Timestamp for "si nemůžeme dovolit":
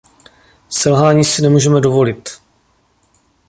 1.25-2.29